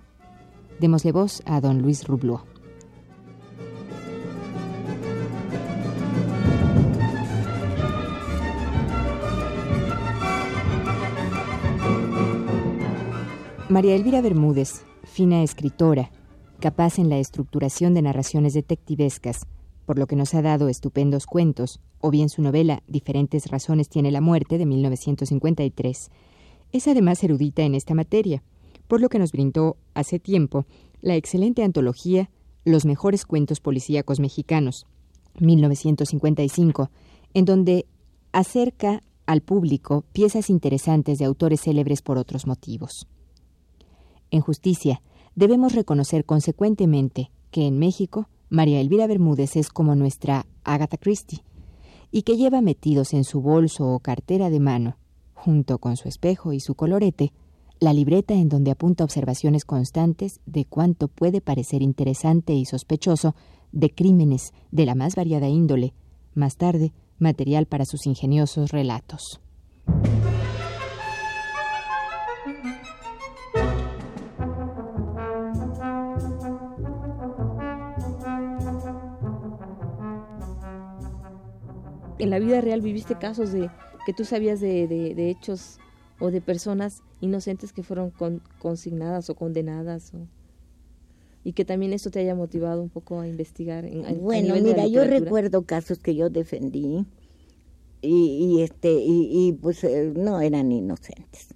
Démosle 0.79 1.11
voz 1.11 1.43
a 1.47 1.61
don 1.61 1.83
Luis 1.83 2.07
Rubló. 2.07 2.45
María 13.77 13.95
Elvira 13.95 14.23
Bermúdez, 14.23 14.87
fina 15.05 15.43
escritora, 15.43 16.11
capaz 16.61 16.99
en 16.99 17.11
la 17.11 17.19
estructuración 17.19 17.93
de 17.93 18.01
narraciones 18.01 18.55
detectivescas, 18.55 19.41
por 19.85 19.99
lo 19.99 20.07
que 20.07 20.17
nos 20.17 20.33
ha 20.33 20.41
dado 20.41 20.71
estupendos 20.71 21.27
cuentos, 21.27 21.79
o 22.01 22.11
bien 22.11 22.31
su 22.31 22.41
novela 22.41 22.83
Diferentes 22.87 23.49
razones 23.51 23.91
tiene 23.91 24.11
la 24.11 24.23
muerte 24.23 24.57
de 24.57 24.65
1953, 24.65 26.11
es 26.73 26.89
además 26.89 27.23
erudita 27.23 27.65
en 27.65 27.75
esta 27.75 27.93
materia, 27.93 28.43
por 28.89 29.03
lo 29.03 29.11
que 29.11 29.19
nos 29.19 29.33
brindó 29.33 29.77
hace 29.93 30.19
tiempo 30.19 30.65
la 31.03 31.17
excelente 31.17 31.63
antología 31.63 32.31
Los 32.65 32.87
mejores 32.87 33.27
cuentos 33.27 33.61
policíacos 33.61 34.21
mexicanos, 34.21 34.87
1955, 35.39 36.91
en 37.35 37.45
donde 37.45 37.85
acerca 38.33 39.03
al 39.27 39.43
público 39.43 40.07
piezas 40.15 40.49
interesantes 40.49 41.19
de 41.19 41.27
autores 41.27 41.61
célebres 41.61 42.01
por 42.01 42.17
otros 42.17 42.47
motivos. 42.47 43.07
En 44.31 44.41
justicia, 44.41 45.03
debemos 45.35 45.75
reconocer 45.75 46.25
consecuentemente 46.25 47.31
que 47.51 47.67
en 47.67 47.79
México 47.79 48.29
María 48.49 48.81
Elvira 48.81 49.07
Bermúdez 49.07 49.57
es 49.57 49.69
como 49.69 49.95
nuestra 49.95 50.47
Agatha 50.65 50.97
Christie, 50.97 51.43
y 52.11 52.23
que 52.23 52.37
lleva 52.37 52.61
metidos 52.61 53.13
en 53.13 53.25
su 53.25 53.41
bolso 53.41 53.89
o 53.89 54.01
cartera 54.01 54.51
de 54.51 54.61
mano, 54.61 54.97
junto 55.35 55.79
con 55.79 55.97
su 55.97 56.09
espejo 56.09 56.53
y 56.53 56.61
su 56.61 56.75
colorete, 56.75 57.33
la 57.79 57.93
libreta 57.93 58.35
en 58.35 58.49
donde 58.49 58.71
apunta 58.71 59.05
observaciones 59.05 59.65
constantes 59.65 60.41
de 60.47 60.65
cuánto 60.65 61.09
puede 61.09 61.41
parecer 61.41 61.83
interesante 61.83 62.55
y 62.55 62.65
sospechoso 62.65 63.35
de 63.73 63.91
crímenes 63.91 64.55
de 64.71 64.87
la 64.87 64.95
más 64.95 65.15
variada 65.15 65.49
índole, 65.49 65.93
más 66.35 66.57
tarde 66.57 66.93
material 67.19 67.67
para 67.67 67.85
sus 67.85 68.07
ingeniosos 68.07 68.71
relatos. 68.71 69.41
En 82.19 82.31
la 82.31 82.39
vida 82.39 82.61
real 82.61 82.81
viviste 82.81 83.17
casos 83.17 83.53
de 83.53 83.71
que 84.07 84.13
tú 84.13 84.25
sabías 84.25 84.61
de, 84.61 84.87
de, 84.87 85.31
hechos 85.31 85.79
o 86.19 86.31
de 86.31 86.41
personas 86.41 87.03
inocentes 87.21 87.73
que 87.73 87.83
fueron 87.83 88.13
consignadas 88.59 89.29
o 89.31 89.35
condenadas 89.35 90.13
y 91.45 91.53
que 91.53 91.65
también 91.65 91.93
esto 91.93 92.11
te 92.11 92.21
haya 92.21 92.35
motivado 92.35 92.83
un 92.83 92.89
poco 92.89 93.21
a 93.21 93.29
investigar 93.29 93.85
en, 93.85 94.21
bueno 94.23 94.55
mira 94.55 94.87
yo 94.87 95.05
recuerdo 95.05 95.63
casos 95.63 95.99
que 95.99 96.15
yo 96.15 96.31
defendí 96.31 97.05
y, 98.03 98.61
este 98.63 98.93
y, 98.93 99.53
pues 99.61 99.83
eh, 99.83 100.13
no 100.15 100.41
eran 100.41 100.71
inocentes 100.71 101.55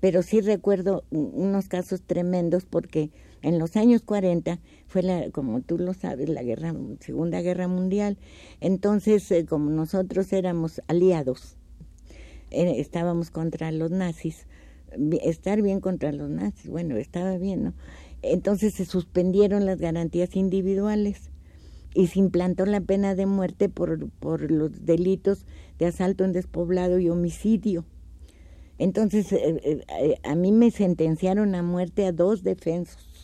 pero 0.00 0.22
sí 0.22 0.40
recuerdo 0.40 1.04
unos 1.10 1.68
casos 1.68 2.02
tremendos 2.02 2.64
porque 2.64 3.10
en 3.46 3.60
los 3.60 3.76
años 3.76 4.02
40 4.02 4.58
fue 4.88 5.04
la, 5.04 5.30
como 5.30 5.60
tú 5.60 5.78
lo 5.78 5.94
sabes, 5.94 6.28
la 6.28 6.42
guerra, 6.42 6.74
Segunda 6.98 7.42
Guerra 7.42 7.68
Mundial. 7.68 8.18
Entonces, 8.60 9.30
eh, 9.30 9.46
como 9.46 9.70
nosotros 9.70 10.32
éramos 10.32 10.82
aliados, 10.88 11.56
eh, 12.50 12.74
estábamos 12.78 13.30
contra 13.30 13.70
los 13.70 13.92
nazis, 13.92 14.48
estar 15.22 15.62
bien 15.62 15.78
contra 15.80 16.10
los 16.10 16.28
nazis, 16.28 16.68
bueno, 16.68 16.96
estaba 16.96 17.38
bien, 17.38 17.62
¿no? 17.62 17.74
Entonces 18.22 18.74
se 18.74 18.84
suspendieron 18.84 19.64
las 19.64 19.78
garantías 19.78 20.34
individuales 20.34 21.30
y 21.94 22.08
se 22.08 22.18
implantó 22.18 22.66
la 22.66 22.80
pena 22.80 23.14
de 23.14 23.26
muerte 23.26 23.68
por, 23.68 24.10
por 24.10 24.50
los 24.50 24.84
delitos 24.84 25.46
de 25.78 25.86
asalto 25.86 26.24
en 26.24 26.32
despoblado 26.32 26.98
y 26.98 27.10
homicidio. 27.10 27.84
Entonces, 28.78 29.32
eh, 29.32 29.84
a 30.24 30.34
mí 30.34 30.50
me 30.50 30.72
sentenciaron 30.72 31.54
a 31.54 31.62
muerte 31.62 32.06
a 32.06 32.12
dos 32.12 32.42
defensos 32.42 33.15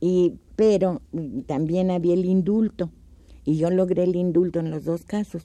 y, 0.00 0.34
pero 0.56 1.02
también 1.46 1.90
había 1.90 2.14
el 2.14 2.24
indulto 2.24 2.90
y 3.44 3.56
yo 3.56 3.70
logré 3.70 4.04
el 4.04 4.16
indulto 4.16 4.60
en 4.60 4.70
los 4.70 4.84
dos 4.84 5.04
casos. 5.04 5.44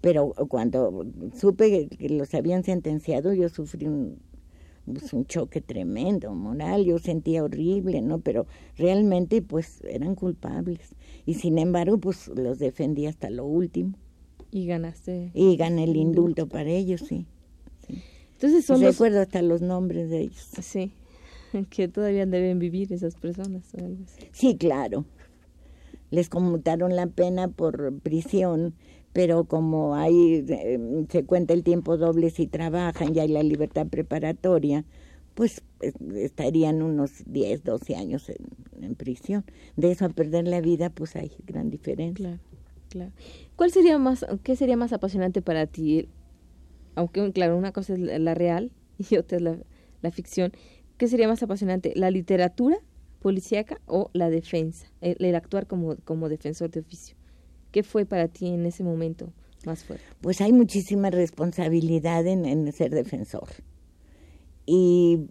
pero 0.00 0.34
cuando 0.48 1.04
supe 1.34 1.88
que 1.88 2.08
los 2.08 2.32
habían 2.34 2.62
sentenciado, 2.62 3.32
yo 3.32 3.48
sufrí 3.48 3.86
un, 3.86 4.18
pues, 4.84 5.12
un 5.12 5.26
choque 5.26 5.60
tremendo, 5.60 6.32
moral, 6.32 6.84
yo 6.84 6.98
sentía 6.98 7.42
horrible, 7.42 8.00
¿no? 8.02 8.20
Pero 8.20 8.46
realmente, 8.76 9.42
pues, 9.42 9.82
eran 9.82 10.14
culpables. 10.14 10.94
Y 11.24 11.34
sin 11.34 11.58
embargo, 11.58 11.98
pues, 11.98 12.28
los 12.28 12.60
defendí 12.60 13.06
hasta 13.06 13.30
lo 13.30 13.46
último. 13.46 13.98
Y 14.52 14.66
ganaste. 14.66 15.32
Y 15.34 15.56
gané 15.56 15.84
el 15.84 15.96
indulto 15.96 16.46
para 16.46 16.70
ellos, 16.70 17.00
sí. 17.00 17.26
Entonces 18.34 18.64
son 18.64 18.80
los... 18.80 18.94
Recuerdo 18.94 19.20
hasta 19.20 19.42
los 19.42 19.60
nombres 19.60 20.08
de 20.08 20.20
ellos. 20.20 20.48
Sí, 20.62 20.92
que 21.70 21.88
todavía 21.88 22.26
deben 22.26 22.58
vivir 22.58 22.92
esas 22.92 23.14
personas. 23.14 23.72
Sí, 24.32 24.56
claro. 24.56 25.04
Les 26.10 26.28
conmutaron 26.28 26.94
la 26.94 27.06
pena 27.06 27.48
por 27.48 27.98
prisión 28.00 28.74
pero 29.16 29.44
como 29.44 29.94
hay, 29.94 30.44
eh, 30.46 31.06
se 31.08 31.24
cuenta 31.24 31.54
el 31.54 31.62
tiempo 31.62 31.96
doble 31.96 32.28
si 32.28 32.46
trabajan 32.46 33.16
y 33.16 33.20
hay 33.20 33.28
la 33.28 33.42
libertad 33.42 33.86
preparatoria, 33.86 34.84
pues 35.32 35.62
estarían 36.16 36.82
unos 36.82 37.22
10, 37.24 37.64
12 37.64 37.96
años 37.96 38.28
en, 38.28 38.94
prisión. 38.94 39.46
De 39.74 39.90
eso 39.90 40.04
a 40.04 40.10
perder 40.10 40.46
la 40.46 40.60
vida, 40.60 40.90
pues 40.90 41.16
hay 41.16 41.32
gran 41.46 41.70
diferencia. 41.70 42.14
Claro, 42.26 42.40
claro. 42.90 43.12
¿Cuál 43.56 43.70
sería 43.70 43.96
más, 43.96 44.26
qué 44.42 44.54
sería 44.54 44.76
más 44.76 44.92
apasionante 44.92 45.40
para 45.40 45.66
ti? 45.66 46.10
Aunque, 46.94 47.32
claro, 47.32 47.56
una 47.56 47.72
cosa 47.72 47.94
es 47.94 48.00
la 48.00 48.34
real 48.34 48.70
y 48.98 49.16
otra 49.16 49.38
es 49.38 49.42
la, 49.42 49.56
la 50.02 50.10
ficción. 50.10 50.52
¿Qué 50.96 51.08
sería 51.08 51.28
más 51.28 51.42
apasionante? 51.42 51.92
¿La 51.94 52.10
literatura 52.10 52.78
policíaca 53.20 53.80
o 53.86 54.10
la 54.12 54.30
defensa? 54.30 54.86
el 55.00 55.34
actuar 55.34 55.66
como, 55.66 55.96
como 56.04 56.28
defensor 56.28 56.70
de 56.70 56.80
oficio. 56.80 57.16
¿Qué 57.76 57.82
fue 57.82 58.06
para 58.06 58.28
ti 58.28 58.46
en 58.46 58.64
ese 58.64 58.82
momento 58.82 59.34
más 59.66 59.84
fuerte? 59.84 60.02
Pues 60.22 60.40
hay 60.40 60.50
muchísima 60.50 61.10
responsabilidad 61.10 62.26
en, 62.26 62.72
ser 62.72 62.90
defensor. 62.90 63.48
Y 64.64 65.26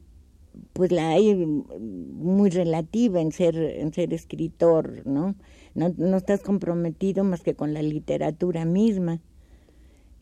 pues 0.73 0.91
la 0.91 1.09
hay 1.09 1.35
muy 1.35 2.51
relativa 2.51 3.19
en 3.19 3.31
ser, 3.31 3.55
en 3.55 3.91
ser 3.93 4.13
escritor, 4.13 5.05
¿no? 5.07 5.35
¿no? 5.73 5.93
No 5.97 6.17
estás 6.17 6.41
comprometido 6.41 7.23
más 7.23 7.41
que 7.41 7.55
con 7.55 7.73
la 7.73 7.81
literatura 7.81 8.63
misma. 8.63 9.21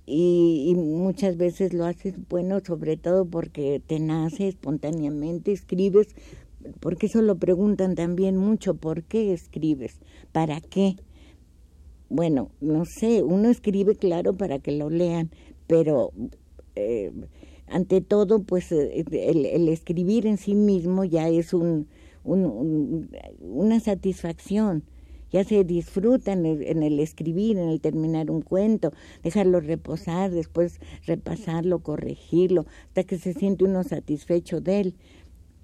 Y, 0.05 0.65
y, 0.67 0.75
muchas 0.75 1.38
veces 1.38 1.74
lo 1.74 1.86
haces 1.86 2.15
bueno, 2.29 2.60
sobre 2.60 2.98
todo 2.98 3.25
porque 3.25 3.81
te 3.86 4.00
nace 4.00 4.50
espontáneamente, 4.50 5.53
escribes, 5.53 6.07
porque 6.81 7.05
eso 7.05 7.22
lo 7.22 7.38
preguntan 7.38 7.95
también 7.95 8.36
mucho, 8.36 8.75
¿por 8.75 9.03
qué 9.03 9.31
escribes? 9.31 10.00
¿Para 10.33 10.60
qué? 10.60 10.98
bueno, 12.13 12.51
no 12.62 12.86
sé, 12.86 13.24
uno 13.24 13.50
escribe 13.50 13.95
claro 13.95 14.33
para 14.33 14.60
que 14.60 14.72
lo 14.72 14.91
lean, 14.91 15.31
pero 15.65 16.12
eh, 16.75 17.12
ante 17.67 18.01
todo, 18.01 18.43
pues 18.43 18.72
eh, 18.72 19.03
el, 19.12 19.67
escribir 19.67 20.27
en 20.27 20.38
sí 20.38 20.53
mismo 20.53 21.05
ya 21.05 21.27
es 21.27 21.55
un, 21.55 21.88
una 22.24 23.79
satisfacción. 23.79 24.83
Ya 25.33 25.43
se 25.43 25.63
disfruta 25.63 26.31
en 26.31 26.45
el, 26.45 26.99
escribir, 26.99 27.57
en 27.57 27.69
el 27.69 27.81
terminar 27.81 28.29
un 28.29 28.43
cuento, 28.43 28.93
dejarlo 29.23 29.59
reposar, 29.61 30.29
después 30.29 30.79
repasarlo, 31.07 31.79
corregirlo, 31.79 32.67
hasta 32.89 33.03
que 33.03 33.17
se 33.17 33.33
siente 33.33 33.63
uno 33.65 33.83
satisfecho 33.83 34.61
de 34.61 34.79
él. 34.79 34.95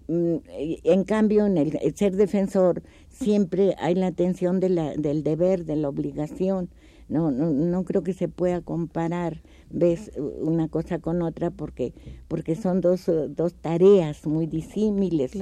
Mm, 0.08 0.38
en 0.84 1.04
cambio, 1.04 1.46
en 1.46 1.60
el, 1.60 1.78
ser 1.96 2.16
defensor 2.16 2.82
siempre 3.10 3.76
hay 3.78 3.94
la 3.94 4.12
tensión 4.12 4.60
de 4.60 4.70
la, 4.70 4.96
del 4.96 5.22
deber, 5.22 5.66
de 5.66 5.76
la 5.76 5.88
obligación. 5.88 6.70
No, 7.08 7.30
no, 7.30 7.52
no 7.52 7.84
creo 7.84 8.02
que 8.02 8.14
se 8.14 8.28
pueda 8.28 8.62
comparar, 8.62 9.44
ves, 9.70 10.12
una 10.18 10.68
cosa 10.68 10.98
con 10.98 11.22
otra 11.22 11.52
porque, 11.52 11.94
porque 12.28 12.56
son 12.56 12.82
dos, 12.82 13.06
dos 13.30 13.54
tareas 13.54 14.26
muy 14.26 14.48
disímiles. 14.48 15.34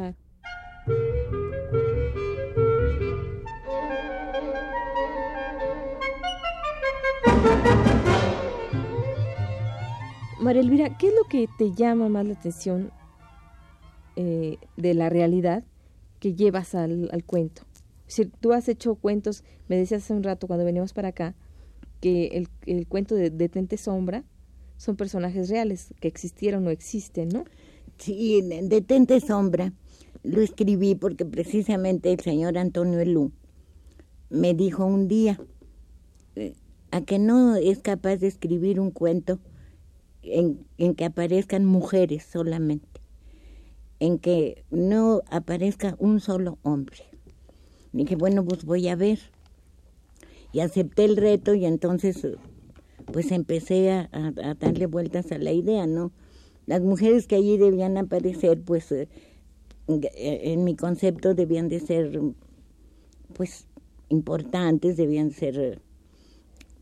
María 10.40 10.62
Elvira, 10.62 10.98
¿qué 10.98 11.08
es 11.08 11.14
lo 11.14 11.24
que 11.30 11.48
te 11.58 11.74
llama 11.74 12.10
más 12.10 12.26
la 12.26 12.34
atención 12.34 12.92
eh, 14.20 14.58
de 14.78 14.96
la 14.96 15.10
realidad 15.10 15.64
que 16.20 16.34
llevas 16.34 16.74
al, 16.74 17.24
cuento. 17.28 17.62
Si 18.08 18.26
tú 18.26 18.52
has 18.52 18.68
hecho 18.68 18.96
cuentos, 18.96 19.44
me 19.68 19.78
decías 19.78 20.04
hace 20.04 20.14
un 20.14 20.24
rato 20.24 20.48
cuando 20.48 20.66
veníamos 20.66 20.92
para 20.94 21.10
acá, 21.10 21.36
que 22.02 22.48
el, 22.66 22.88
cuento 22.88 23.14
de 23.14 23.30
Detente 23.30 23.78
Sombra 23.78 24.24
son 24.78 24.96
personajes 24.96 25.50
reales 25.50 25.94
que 26.00 26.08
existieron 26.08 26.66
o 26.66 26.72
existen, 26.72 27.30
¿no? 27.30 27.44
Sí, 28.00 28.42
Detente 28.42 29.20
Sombra 29.20 29.72
lo 30.24 30.42
escribí 30.42 30.96
porque 30.96 31.24
precisamente 31.24 32.12
el 32.12 32.20
señor 32.20 32.58
Antonio 32.58 33.00
Elú 33.00 33.32
me 34.32 34.56
dijo 34.56 34.84
un 34.84 35.08
día 35.08 35.40
eh, 36.36 36.56
a 36.90 37.02
que 37.02 37.20
no 37.20 37.56
es 37.56 37.84
capaz 37.84 38.18
de 38.18 38.26
escribir 38.28 38.80
un 38.80 38.90
cuento 38.90 39.38
en, 40.34 40.96
que 40.96 41.06
aparezcan 41.06 41.66
mujeres 41.66 42.24
solamente 42.24 43.02
en 44.00 44.20
que 44.20 44.64
no 44.70 45.22
aparezca 45.32 45.96
un 45.98 46.20
solo 46.20 46.60
hombre. 46.62 47.04
Dije, 47.94 48.16
bueno, 48.16 48.46
pues 48.46 48.64
voy 48.64 48.88
a 48.90 48.96
ver. 48.96 49.20
Y 50.54 50.60
acepté 50.60 51.06
el 51.06 51.18
reto 51.18 51.56
y 51.56 51.66
entonces 51.66 52.28
pues 53.12 53.32
empecé 53.32 53.92
a, 53.92 54.10
darle 54.60 54.86
vueltas 54.86 55.32
a 55.32 55.38
la 55.38 55.52
idea, 55.52 55.88
¿no? 55.88 56.12
Las 56.66 56.82
mujeres 56.82 57.26
que 57.26 57.36
allí 57.36 57.58
debían 57.58 57.98
aparecer, 57.98 58.62
pues 58.62 58.92
eh, 58.92 59.08
en 59.88 60.64
mi 60.64 60.76
concepto 60.76 61.34
debían 61.34 61.70
de 61.70 61.80
ser 61.80 62.22
pues 63.34 63.68
importantes, 64.10 64.98
debían 64.98 65.32
ser 65.32 65.82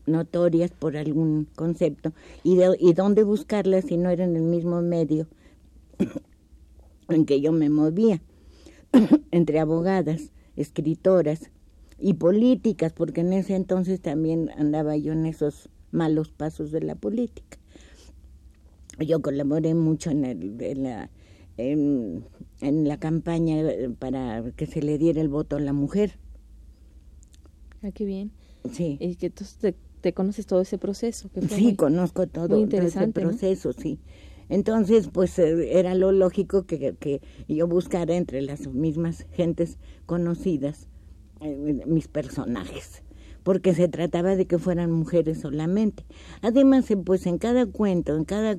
notorias 0.06 0.70
por 0.70 0.96
algún 0.96 1.48
concepto. 1.56 2.12
¿Y, 2.42 2.58
y 2.78 2.92
dónde 2.92 3.24
buscarlas 3.24 3.84
si 3.86 3.96
no 3.96 4.10
era 4.10 4.24
en 4.24 4.36
el 4.36 4.42
mismo 4.42 4.80
medio? 4.82 5.26
en 7.08 7.24
que 7.24 7.40
yo 7.40 7.52
me 7.52 7.70
movía, 7.70 8.20
entre 9.30 9.60
abogadas, 9.60 10.32
escritoras 10.56 11.50
y 11.98 12.14
políticas, 12.14 12.92
porque 12.92 13.22
en 13.22 13.32
ese 13.32 13.54
entonces 13.54 14.00
también 14.00 14.50
andaba 14.56 14.96
yo 14.96 15.12
en 15.12 15.26
esos 15.26 15.68
malos 15.90 16.30
pasos 16.30 16.70
de 16.70 16.80
la 16.80 16.94
política. 16.94 17.58
Yo 18.98 19.20
colaboré 19.20 19.74
mucho 19.74 20.10
en, 20.10 20.24
el, 20.24 20.56
en 20.60 20.82
la, 20.82 21.10
en, 21.58 22.24
la 22.60 22.98
campaña 22.98 23.62
para 23.98 24.52
que 24.52 24.66
se 24.66 24.82
le 24.82 24.98
diera 24.98 25.20
el 25.20 25.28
voto 25.28 25.56
a 25.56 25.60
la 25.60 25.74
mujer. 25.74 26.18
Ah, 27.82 27.90
qué 27.92 28.04
bien. 28.04 28.32
Sí. 28.72 28.96
Y 29.00 29.16
que 29.16 29.28
tú 29.30 29.44
te, 29.60 29.74
conoces 30.12 30.46
todo 30.46 30.60
ese 30.60 30.78
proceso. 30.78 31.30
sí, 31.48 31.76
conozco 31.76 32.26
todo, 32.26 32.64
ese 32.64 33.08
proceso, 33.08 33.72
sí. 33.72 33.98
Entonces, 34.48 35.08
pues 35.12 35.38
eh, 35.38 35.78
era 35.78 35.94
lo 35.94 36.12
lógico 36.12 36.66
que, 36.66 36.94
que, 36.98 37.20
yo 37.48 37.66
buscara 37.66 38.14
entre 38.14 38.42
las 38.42 38.68
mismas 38.68 39.26
gentes 39.32 39.78
conocidas 40.06 40.88
eh, 41.40 41.82
mis 41.86 42.08
personajes, 42.08 43.02
porque 43.42 43.74
se 43.74 43.88
trataba 43.88 44.36
de 44.36 44.46
que 44.46 44.58
fueran 44.58 44.90
mujeres 44.92 45.40
solamente. 45.40 46.04
Además, 46.42 46.90
eh, 46.90 46.96
pues 46.96 47.26
en 47.26 47.38
cada 47.38 47.66
cuento, 47.66 48.16
en 48.16 48.24
cada 48.24 48.58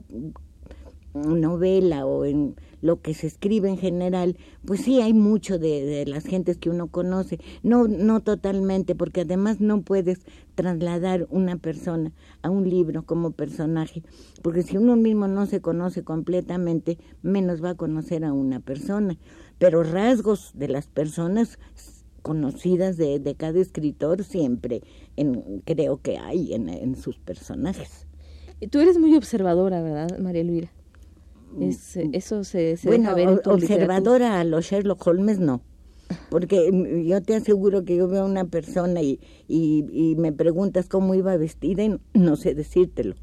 novela 1.13 2.05
o 2.05 2.25
en 2.25 2.55
lo 2.81 3.01
que 3.01 3.13
se 3.13 3.27
escribe 3.27 3.69
en 3.69 3.77
general, 3.77 4.38
pues 4.65 4.81
sí 4.81 5.01
hay 5.01 5.13
mucho 5.13 5.57
de, 5.57 5.83
de, 5.83 6.05
las 6.05 6.25
gentes 6.25 6.57
que 6.57 6.69
uno 6.69 6.88
conoce, 6.88 7.39
no, 7.63 7.88
no 7.88 8.21
totalmente, 8.21 8.93
porque 8.93 9.21
además 9.21 9.60
no 9.60 9.81
puedes 9.81 10.19
trasladar 10.57 11.27
una 11.29 11.55
persona 11.57 12.11
a 12.41 12.49
un 12.49 12.67
libro 12.67 13.05
como 13.05 13.31
personaje, 13.31 14.01
porque 14.41 14.63
si 14.63 14.75
uno 14.75 14.95
mismo 14.95 15.27
no 15.27 15.45
se 15.45 15.61
conoce 15.61 16.03
completamente, 16.03 16.97
menos 17.21 17.63
va 17.63 17.69
a 17.69 17.75
conocer 17.75 18.25
a 18.25 18.33
una 18.33 18.59
persona, 18.59 19.17
pero 19.59 19.83
rasgos 19.83 20.51
de 20.55 20.67
las 20.67 20.87
personas 20.87 21.59
conocidas 22.23 22.97
de, 22.97 23.19
de 23.19 23.35
cada 23.35 23.59
escritor 23.59 24.23
siempre 24.23 24.81
en, 25.15 25.61
creo 25.63 26.01
que 26.01 26.17
hay 26.17 26.55
en, 26.55 26.69
en 26.69 26.95
sus 26.95 27.19
personajes. 27.19 28.07
Tú 28.71 28.79
eres 28.79 28.97
muy 28.97 29.15
observadora, 29.15 29.83
¿verdad, 29.83 30.17
María 30.17 30.43
Luira? 30.43 30.71
Es, 31.61 31.95
mm. 31.95 32.09
eso 32.13 32.43
se, 32.43 32.77
se 32.77 32.87
bueno, 32.87 33.13
observadora 33.45 34.39
a 34.39 34.43
los 34.43 34.65
Sherlock 34.65 35.05
Holmes 35.05 35.37
no. 35.37 35.61
Porque 36.29 36.71
yo 37.05 37.21
te 37.21 37.35
aseguro 37.35 37.83
que 37.83 37.95
yo 37.95 38.07
veo 38.07 38.23
a 38.23 38.25
una 38.25 38.45
persona 38.45 39.01
y, 39.01 39.19
y, 39.47 40.15
me 40.17 40.31
preguntas 40.31 40.87
cómo 40.87 41.15
iba 41.15 41.35
vestida 41.37 41.83
y 41.83 41.99
no 42.13 42.35
sé 42.35 42.53
decírtelo. 42.53 43.15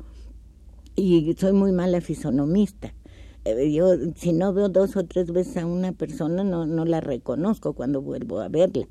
Y 0.96 1.34
soy 1.38 1.52
muy 1.52 1.72
mala 1.72 2.00
fisonomista. 2.00 2.94
Eh, 3.44 3.72
yo, 3.72 3.94
si 4.16 4.32
no 4.32 4.52
veo 4.52 4.68
dos 4.68 4.96
o 4.96 5.04
tres 5.04 5.32
veces 5.32 5.58
a 5.58 5.66
una 5.66 5.92
persona, 5.92 6.44
no, 6.44 6.66
no 6.66 6.84
la 6.84 7.00
reconozco 7.00 7.74
cuando 7.74 8.00
vuelvo 8.00 8.40
a 8.40 8.48
verla. 8.48 8.86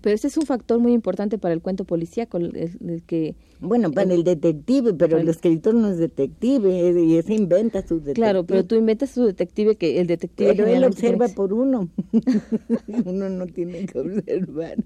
Pero 0.00 0.14
ese 0.14 0.26
es 0.26 0.36
un 0.36 0.44
factor 0.44 0.80
muy 0.80 0.92
importante 0.92 1.38
para 1.38 1.54
el 1.54 1.60
cuento 1.60 1.84
policíaco, 1.84 2.38
el, 2.38 3.02
que... 3.06 3.36
Bueno, 3.60 3.92
para 3.92 4.12
el, 4.12 4.24
detective, 4.24 4.92
pero 4.94 5.18
el, 5.18 5.28
escritor 5.28 5.74
no 5.74 5.88
es 5.88 5.98
detective, 5.98 7.00
y 7.00 7.16
ese 7.16 7.34
inventa 7.34 7.80
su 7.86 7.96
detective. 7.96 8.14
Claro, 8.14 8.44
pero 8.44 8.64
tú 8.64 8.74
inventas 8.74 9.10
su 9.10 9.24
detective, 9.24 9.76
que 9.76 10.00
el 10.00 10.08
detective... 10.08 10.54
Pero 10.54 10.66
él 10.66 10.82
observa 10.84 11.28
por 11.28 11.52
uno. 11.52 11.88
uno 13.04 13.28
no 13.28 13.46
tiene 13.46 13.86
que 13.86 14.00
observar. 14.00 14.76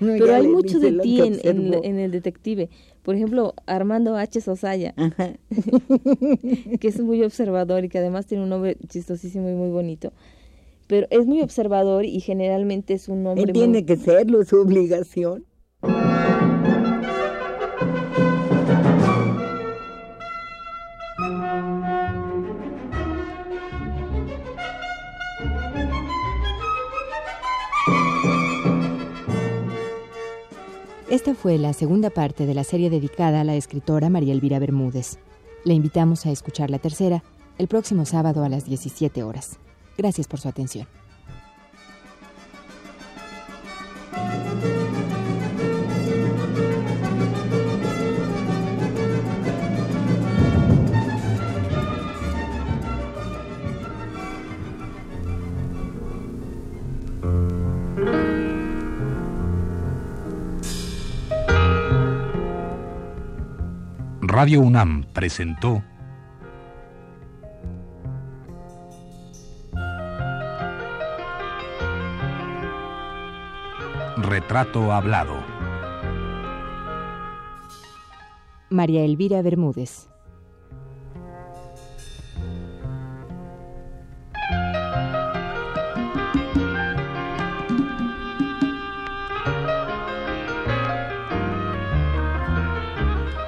pero 0.00 0.34
hay 0.34 0.48
mucho 0.48 0.80
de 0.80 0.92
ti 0.98 1.20
en, 1.20 1.98
el 1.98 2.10
detective. 2.10 2.70
Por 3.02 3.14
ejemplo, 3.14 3.54
Armando 3.66 4.16
H. 4.16 4.40
Sosaya, 4.40 4.94
que 6.80 6.88
es 6.88 7.00
muy 7.00 7.22
observador 7.22 7.84
y 7.84 7.88
que 7.88 7.98
además 7.98 8.26
tiene 8.26 8.42
un 8.42 8.50
nombre 8.50 8.76
chistosísimo 8.88 9.48
y 9.48 9.54
muy 9.54 9.70
bonito 9.70 10.12
pero 10.86 11.06
es 11.10 11.26
muy 11.26 11.40
observador 11.40 12.04
y 12.04 12.20
generalmente 12.20 12.94
es 12.94 13.08
un 13.08 13.26
hombre... 13.26 13.52
tiene 13.52 13.84
que 13.84 13.96
serlo, 13.96 14.42
es 14.42 14.48
su 14.48 14.60
obligación. 14.60 15.44
Esta 31.14 31.34
fue 31.36 31.58
la 31.58 31.72
segunda 31.72 32.10
parte 32.10 32.44
de 32.44 32.54
la 32.54 32.64
serie 32.64 32.90
dedicada 32.90 33.42
a 33.42 33.44
la 33.44 33.54
escritora 33.54 34.10
María 34.10 34.32
Elvira 34.32 34.58
Bermúdez. 34.58 35.18
Le 35.64 35.72
invitamos 35.72 36.26
a 36.26 36.32
escuchar 36.32 36.70
la 36.70 36.80
tercera 36.80 37.22
el 37.56 37.68
próximo 37.68 38.04
sábado 38.04 38.42
a 38.42 38.48
las 38.48 38.64
17 38.64 39.22
horas. 39.22 39.60
Gracias 39.96 40.26
por 40.26 40.40
su 40.40 40.48
atención. 40.48 40.86
Radio 64.36 64.60
UNAM 64.62 65.04
presentó 65.12 65.82
Retrato 74.54 74.92
Hablado. 74.92 75.34
María 78.70 79.04
Elvira 79.04 79.42
Bermúdez. 79.42 80.08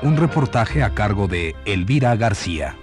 Un 0.03 0.17
reportaje 0.17 0.83
a 0.83 0.93
cargo 0.93 1.29
de 1.29 1.55
Elvira 1.67 2.17
García. 2.17 2.75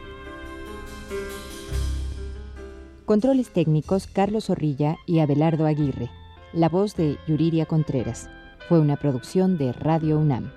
Controles 3.04 3.50
técnicos 3.50 4.08
Carlos 4.08 4.46
Zorrilla 4.46 4.96
y 5.06 5.20
Abelardo 5.20 5.66
Aguirre. 5.66 6.23
La 6.54 6.70
voz 6.70 6.96
de 6.96 7.18
Yuriria 7.28 7.66
Contreras. 7.66 8.30
Fue 8.70 8.80
una 8.80 8.96
producción 8.96 9.58
de 9.58 9.74
Radio 9.74 10.20
UNAM. 10.20 10.52